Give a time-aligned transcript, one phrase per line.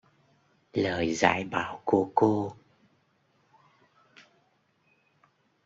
[0.73, 2.53] Lời dạy bảo của cô